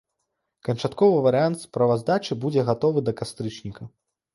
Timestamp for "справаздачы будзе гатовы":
1.67-2.99